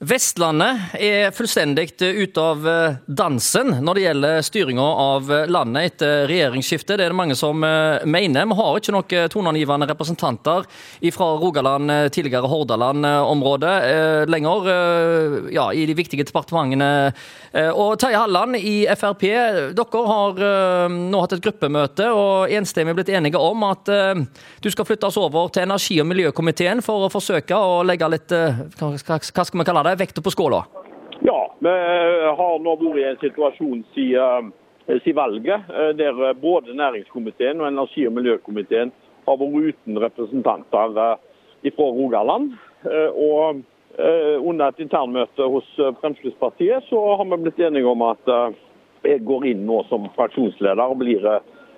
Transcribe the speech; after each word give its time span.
Vestlandet 0.00 0.94
er 0.96 1.28
fullstendig 1.36 1.90
ute 2.00 2.40
av 2.40 2.62
eh, 2.64 2.94
dansen 3.04 3.82
når 3.84 3.98
det 3.98 4.04
gjelder 4.06 4.44
styringa 4.46 4.84
av 4.96 5.26
landet 5.52 5.90
etter 5.90 6.22
regjeringsskiftet. 6.30 6.94
Det 6.96 7.04
er 7.04 7.12
det 7.12 7.18
mange 7.18 7.36
som 7.36 7.60
eh, 7.68 8.06
mener. 8.08 8.48
Vi 8.48 8.56
har 8.56 8.78
ikke 8.78 8.94
noen 8.96 9.28
toneangivende 9.34 9.88
representanter 9.90 10.64
fra 11.12 11.28
Rogaland, 11.42 11.92
eh, 11.92 12.06
tidligere 12.16 12.48
Hordaland-området 12.48 13.74
lenger 14.32 14.70
ja, 15.52 15.66
i 15.76 15.84
de 15.84 15.94
viktige 15.98 16.24
departementene. 16.24 17.12
Og 17.74 17.98
Terje 18.00 18.18
Halland 18.20 18.56
i 18.56 18.86
Frp, 18.96 19.24
dere 19.76 20.02
har 20.06 20.40
nå 20.92 21.20
hatt 21.22 21.34
et 21.34 21.42
gruppemøte 21.44 22.06
og 22.14 22.52
enstemmig 22.54 22.94
blitt 22.96 23.10
enige 23.12 23.40
om 23.40 23.64
at 23.66 23.90
du 24.62 24.68
skal 24.70 24.86
flyttes 24.88 25.18
over 25.20 25.50
til 25.52 25.66
energi- 25.66 25.98
og 26.02 26.08
miljøkomiteen 26.12 26.82
for 26.84 27.06
å 27.06 27.12
forsøke 27.12 27.56
å 27.56 27.80
legge 27.86 28.10
litt 28.14 28.36
hva 28.78 28.92
skal 28.96 29.60
vi 29.60 29.66
kalle 29.66 29.84
det? 29.88 29.89
Det 29.90 30.00
vekta 30.04 30.22
på 30.22 30.32
skåla? 30.32 30.64
Ja, 31.20 31.54
vi 31.58 31.68
har 32.36 32.58
nå 32.64 32.76
vært 32.80 32.98
i 33.00 33.04
en 33.04 33.18
situasjon 33.20 33.82
siden, 33.94 34.52
eh, 34.86 35.00
siden 35.04 35.18
valget 35.18 35.68
eh, 35.68 35.90
der 35.98 36.32
både 36.40 36.76
næringskomiteen 36.76 37.60
og 37.60 37.68
energi- 37.68 38.06
og 38.08 38.14
miljøkomiteen 38.16 38.92
har 39.26 39.36
vært 39.36 39.74
uten 39.74 40.00
representanter 40.00 40.96
eh, 41.04 41.74
fra 41.76 41.90
Rogaland. 41.98 42.56
Og 43.20 43.60
under 44.40 44.70
et 44.70 44.78
internmøte 44.80 45.44
hos 45.52 45.66
Fremskrittspartiet 46.00 46.86
så 46.88 47.00
har 47.18 47.26
vi 47.28 47.36
blitt 47.42 47.58
enige 47.60 47.90
om 47.90 48.00
at 48.06 48.30
jeg 49.04 49.20
går 49.28 49.44
inn 49.50 49.66
nå 49.68 49.82
som 49.90 50.06
fraksjonsleder 50.14 50.94
og 50.94 51.02
blir 51.02 51.26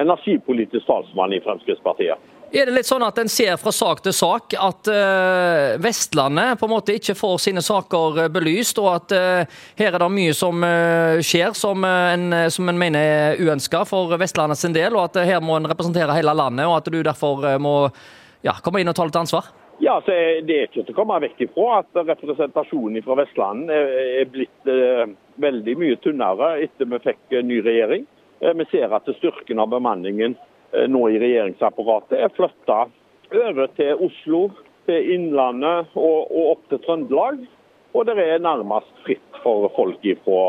energipolitisk 0.00 0.86
talsmann 0.88 1.34
i 1.36 1.42
Fremskrittspartiet. 1.44 2.16
Er 2.54 2.68
det 2.68 2.76
litt 2.76 2.86
sånn 2.86 3.02
at 3.02 3.16
en 3.18 3.30
ser 3.30 3.56
fra 3.58 3.72
sak 3.74 4.04
til 4.04 4.14
sak 4.14 4.54
at 4.54 4.86
uh, 4.86 5.74
Vestlandet 5.82 6.60
på 6.60 6.68
en 6.68 6.72
måte 6.76 6.94
ikke 6.94 7.16
får 7.18 7.40
sine 7.42 7.62
saker 7.64 8.20
eh, 8.22 8.30
belyst, 8.30 8.78
og 8.78 8.92
at 8.92 9.14
uh, 9.18 9.58
her 9.80 9.90
er 9.90 9.98
det 9.98 10.08
mye 10.14 10.36
som 10.36 10.62
uh, 10.62 11.18
skjer 11.26 11.56
som 11.58 11.82
en, 11.82 12.30
som 12.54 12.70
en 12.70 12.78
mener 12.78 13.02
er 13.02 13.42
uønska 13.42 13.82
for 13.90 14.14
Vestlandet 14.22 14.62
sin 14.62 14.76
del, 14.76 14.94
og 14.94 15.08
at 15.08 15.26
her 15.26 15.42
må 15.42 15.58
en 15.58 15.66
representere 15.66 16.14
hele 16.14 16.36
landet, 16.38 16.70
og 16.70 16.78
at 16.78 16.92
du 16.92 17.00
derfor 17.02 17.42
må 17.58 17.76
ja, 18.46 18.54
komme 18.62 18.80
inn 18.80 18.94
og 18.94 18.98
ta 18.98 19.08
litt 19.08 19.18
ansvar? 19.18 19.50
Ja, 19.82 19.98
så 20.06 20.14
Det 20.46 20.54
er 20.54 20.68
ikke 20.70 20.86
til 20.86 20.94
å 20.94 21.00
komme 21.02 21.18
vekk 21.26 21.48
ifra 21.48 21.80
at 21.82 21.98
representasjonen 21.98 23.02
fra 23.04 23.18
Vestlandet 23.18 23.74
er 24.22 24.30
blitt 24.30 24.70
veldig 25.42 25.80
mye 25.82 25.98
tynnere 26.00 26.54
etter 26.64 26.88
vi 26.94 27.02
fikk 27.10 27.40
ny 27.44 27.58
regjering. 27.66 28.06
Vi 28.38 28.66
ser 28.70 28.94
at 28.94 29.10
styrken 29.18 29.60
av 29.60 29.74
bemanningen 29.74 30.38
nå 30.88 31.02
i 31.10 31.18
regjeringsapparatet, 31.22 32.18
er 32.18 32.34
flytta 32.36 32.86
over 33.34 33.70
til 33.78 34.02
Oslo, 34.06 34.42
til 34.86 35.12
Innlandet 35.16 35.92
og, 35.98 36.30
og, 36.30 36.42
opp 36.56 36.66
til 36.70 36.82
Trøndelag. 36.84 37.40
Og 37.96 38.04
det 38.06 38.18
er 38.20 38.42
nærmest 38.44 38.92
fritt 39.06 39.40
for 39.42 39.70
folk 39.76 40.04
fra 40.24 40.42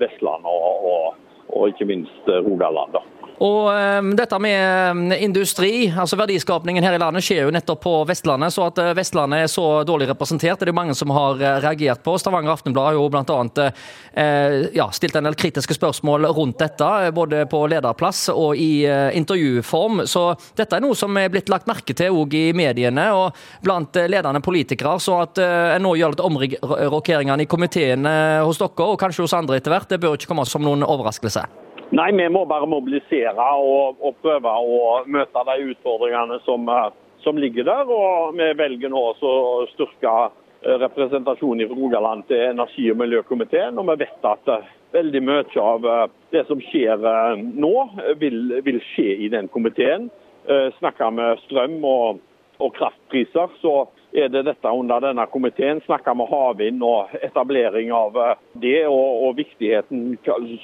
Vestlandet 0.00 0.48
og, 0.48 0.86
og, 0.88 1.18
og 1.52 1.74
ikke 1.74 1.88
minst 1.90 2.30
Rogaland. 2.46 2.96
Og 3.44 3.66
um, 3.68 4.12
dette 4.16 4.38
med 4.40 4.56
ehm, 4.56 5.12
industri, 5.12 5.90
altså 5.90 6.16
verdiskapningen 6.16 6.84
her 6.84 6.94
i 6.96 7.00
landet 7.02 7.24
skjer 7.26 7.42
jo 7.44 7.52
nettopp 7.52 7.82
på 7.84 7.92
Vestlandet. 8.08 8.54
Så 8.54 8.64
at 8.70 8.78
eh, 8.80 8.92
Vestlandet 8.96 9.44
er 9.44 9.50
så 9.52 9.66
dårlig 9.84 10.06
representert, 10.08 10.56
det 10.60 10.64
er 10.64 10.70
det 10.70 10.76
mange 10.76 10.94
som 10.96 11.12
har 11.12 11.42
eh, 11.42 11.58
reagert 11.60 12.00
på. 12.06 12.14
Stavanger 12.20 12.54
Aftenblad 12.54 12.88
har 12.88 12.96
jo 12.96 13.08
bl.a. 13.12 13.68
Uh, 14.14 14.54
ja, 14.72 14.86
stilt 14.94 15.16
en 15.18 15.26
del 15.26 15.36
kritiske 15.36 15.74
spørsmål 15.76 16.28
rundt 16.36 16.62
dette, 16.62 16.88
både 17.16 17.42
på 17.50 17.64
lederplass 17.68 18.28
og 18.32 18.56
i 18.56 18.86
uh, 18.88 19.10
intervjuform. 19.16 20.04
Så 20.08 20.24
dette 20.56 20.78
er 20.78 20.84
noe 20.84 20.96
som 20.96 21.12
er 21.20 21.32
blitt 21.34 21.52
lagt 21.52 21.68
merke 21.68 21.96
til 21.96 22.16
òg 22.16 22.36
i 22.38 22.46
mediene 22.56 23.10
og 23.12 23.36
blant 23.66 23.98
ledende 24.08 24.40
politikere. 24.44 24.96
Så 25.02 25.18
at 25.26 25.42
uh, 25.42 25.74
en 25.74 25.84
nå 25.84 25.96
gjør 26.00 26.14
litt 26.14 26.24
omrokeringene 26.24 27.44
i 27.44 27.50
komiteen 27.50 28.08
hos 28.46 28.62
dere, 28.62 28.88
og 28.88 28.96
kanskje 29.00 29.26
hos 29.26 29.36
andre 29.36 29.60
etter 29.60 29.74
hvert, 29.74 29.90
det 29.90 30.00
bør 30.00 30.16
ikke 30.16 30.32
komme 30.32 30.48
som 30.48 30.64
noen 30.64 30.86
overraskelse. 30.86 31.63
Nei, 31.92 32.12
vi 32.16 32.28
må 32.32 32.44
bare 32.48 32.66
mobilisere 32.70 33.48
og, 33.60 33.98
og 34.00 34.16
prøve 34.24 34.48
å 34.48 35.02
møte 35.10 35.42
de 35.50 35.56
utfordringene 35.72 36.38
som, 36.46 36.64
eh, 36.70 36.88
som, 37.24 37.38
ligger 37.38 37.66
der. 37.68 37.90
Og 37.92 38.38
vi 38.38 38.48
velger 38.56 38.92
nå 38.92 39.02
å 39.12 39.34
styrke 39.74 40.14
eh, 40.24 40.78
representasjonen 40.80 41.64
i 41.64 41.68
Rogaland 41.68 42.24
til 42.30 42.40
energi- 42.48 42.90
og 42.92 43.00
miljøkomiteen. 43.02 43.78
Og 43.78 43.90
vi 43.92 43.98
vet 44.06 44.28
at 44.30 44.52
eh, 44.54 44.70
veldig 44.96 45.24
mye 45.26 45.44
av 45.60 45.88
det 46.32 46.44
som 46.48 46.60
skjer 46.70 47.02
nå, 47.42 47.74
vil, 48.20 48.60
vil 48.64 48.80
skje 48.92 49.08
i 49.26 49.30
den 49.32 49.48
komiteen. 49.50 50.06
Snakker 50.78 51.10
med 51.10 51.40
strøm 51.46 51.80
og, 51.88 52.20
og 52.62 52.74
kraftpriser, 52.76 53.50
så 53.58 53.72
er 54.14 54.28
det 54.28 54.44
dette 54.46 54.70
under 54.70 55.00
denne 55.00 55.26
komiteen. 55.26 55.80
Snakker 55.84 56.14
med 56.14 56.30
havvind 56.30 56.82
og 56.86 57.14
etablering 57.26 57.90
av 57.92 58.16
eh, 58.16 58.36
det, 58.62 58.86
og, 58.86 59.24
og, 59.26 59.36
viktigheten 59.40 60.18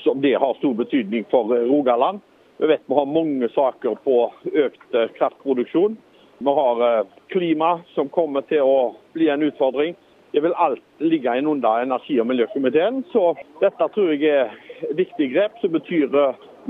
som 0.05 0.21
det 0.22 0.37
har 0.38 0.59
stor 0.61 0.77
betydning 0.78 1.27
for 1.33 1.50
eh, 1.56 1.66
Rogaland. 1.66 2.22
Vi 2.60 2.69
vet 2.71 2.84
vi 2.87 2.99
har 2.99 3.09
mange 3.10 3.49
saker 3.50 3.97
på 4.05 4.21
økt 4.53 4.94
eh, 4.94 5.10
kraftproduksjon. 5.19 5.99
Vi 6.41 6.53
har 6.56 7.05
klima 7.28 7.81
som 7.93 8.09
kommer 8.09 8.47
til 8.49 8.65
å 8.65 8.77
bli 9.12 9.27
en 9.28 9.43
utfordring. 9.44 9.97
Det 10.33 10.41
vil 10.41 10.55
alt 10.56 11.03
ligge 11.03 11.34
inn 11.37 11.50
under 11.50 11.83
energi- 11.83 12.21
og 12.22 12.31
miljøkomiteen. 12.31 13.03
Så 13.12 13.34
dette 13.60 13.89
tror 13.93 14.15
jeg 14.15 14.31
er 14.31 14.94
viktig 14.97 15.33
grep 15.34 15.59
som 15.60 15.75
betyr 15.75 16.15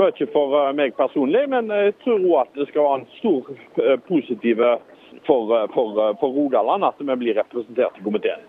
mye 0.00 0.26
for 0.32 0.56
meg 0.74 0.96
personlig. 0.98 1.44
Men 1.52 1.70
jeg 1.70 1.94
tror 2.02 2.24
òg 2.24 2.40
at 2.40 2.58
det 2.58 2.66
skal 2.72 2.88
være 2.88 2.98
en 2.98 3.06
stor 3.20 4.00
positiv 4.08 4.64
for, 5.30 5.62
eh, 5.62 5.68
for, 5.74 5.88
eh, 6.08 6.16
for 6.20 6.28
Rogaland 6.38 6.84
at 6.84 6.94
vi 6.98 7.16
blir 7.16 7.34
representert 7.34 8.00
i 8.00 8.04
komiteen. 8.04 8.42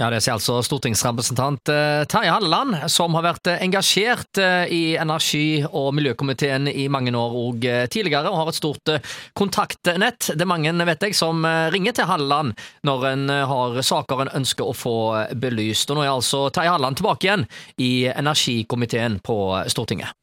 Ja, 0.00 0.08
Det 0.10 0.22
sier 0.24 0.38
altså 0.38 0.62
stortingsrepresentant 0.64 1.68
eh, 1.68 2.04
Terje 2.08 2.32
Halleland, 2.32 2.78
som 2.88 3.12
har 3.18 3.26
vært 3.26 3.50
engasjert 3.52 4.40
i 4.72 4.96
energi- 4.96 5.66
og 5.68 5.90
miljøkomiteen 5.94 6.70
i 6.72 6.86
mange 6.88 7.12
år 7.12 7.36
og 7.36 7.66
tidligere, 7.92 8.30
og 8.30 8.38
har 8.40 8.48
et 8.48 8.56
stort 8.56 8.92
kontaktnett. 9.36 10.32
Det 10.32 10.40
er 10.40 10.48
mange, 10.48 10.72
vet 10.88 11.04
jeg, 11.04 11.14
som 11.14 11.44
ringer 11.44 11.92
til 11.92 12.08
Halleland 12.08 12.56
når 12.82 13.06
en 13.12 13.28
har 13.52 13.82
saker 13.84 14.24
en 14.24 14.34
ønsker 14.40 14.64
å 14.64 14.72
få 14.72 14.96
belyst. 15.36 15.92
Og 15.92 16.00
Nå 16.00 16.06
er 16.06 16.14
altså 16.14 16.46
Terje 16.48 16.72
Halleland 16.72 16.96
tilbake 16.96 17.28
igjen 17.28 17.44
i 17.76 18.08
energikomiteen 18.08 19.20
på 19.20 19.36
Stortinget. 19.68 20.16